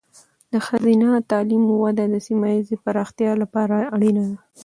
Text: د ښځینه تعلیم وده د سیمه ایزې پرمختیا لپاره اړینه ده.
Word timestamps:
د 0.51 0.53
ښځینه 0.67 1.09
تعلیم 1.31 1.63
وده 1.83 2.05
د 2.09 2.15
سیمه 2.27 2.47
ایزې 2.53 2.75
پرمختیا 2.85 3.31
لپاره 3.41 3.75
اړینه 3.95 4.23
ده. 4.29 4.35